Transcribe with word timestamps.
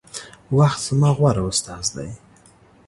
وخت 0.57 0.79
زما 0.89 1.09
غوره 1.17 1.43
استاذ 1.51 1.85
دے 1.95 2.09